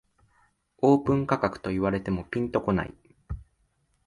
[0.79, 2.93] オープン価格と言われてもピンとこない